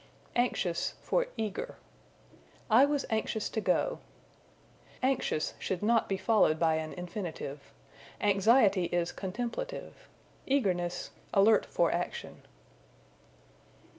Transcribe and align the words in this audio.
Anxious 0.35 0.95
for 1.03 1.27
Eager. 1.37 1.75
"I 2.71 2.85
was 2.85 3.05
anxious 3.11 3.49
to 3.49 3.61
go." 3.61 3.99
Anxious 5.03 5.53
should 5.59 5.83
not 5.83 6.09
be 6.09 6.17
followed 6.17 6.57
by 6.57 6.77
an 6.77 6.91
infinitive. 6.93 7.71
Anxiety 8.19 8.85
is 8.85 9.11
contemplative; 9.11 10.09
eagerness, 10.47 11.11
alert 11.35 11.67
for 11.67 11.91
action. 11.91 12.41